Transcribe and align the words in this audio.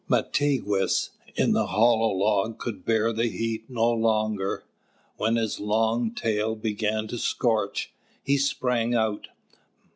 Mātigwess 0.09 1.09
in 1.35 1.51
the 1.53 1.67
hollow 1.67 2.07
log 2.09 2.57
could 2.57 2.83
bear 2.83 3.13
the 3.13 3.27
heat 3.27 3.65
no 3.69 3.91
longer. 3.91 4.63
When 5.17 5.35
his 5.35 5.59
long 5.59 6.15
tail 6.15 6.55
began 6.55 7.07
to 7.09 7.19
scorch, 7.19 7.93
he 8.23 8.39
sprang 8.39 8.95
out. 8.95 9.27